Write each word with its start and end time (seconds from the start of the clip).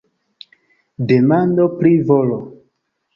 Demando 1.11 1.67
pri 1.81 1.91
volo. 2.13 2.39